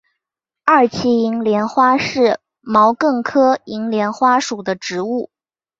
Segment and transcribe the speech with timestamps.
[0.65, 5.29] 二歧银莲花是毛茛科银莲花属的植物。